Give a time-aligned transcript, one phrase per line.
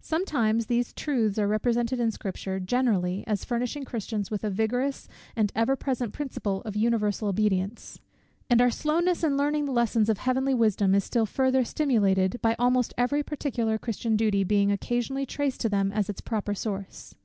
[0.00, 5.50] Sometimes these truths are represented in Scripture, generally, as furnishing Christians with a vigorous and
[5.56, 7.98] ever present principle of universal obedience.
[8.48, 12.54] And our slowness in learning the lessons of heavenly wisdom is still further stimulated, by
[12.56, 17.16] almost every particular Christian duty being occasionally traced to them as to its proper source.